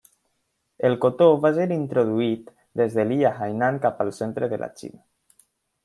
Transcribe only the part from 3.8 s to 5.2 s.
cap al centre de la Xina.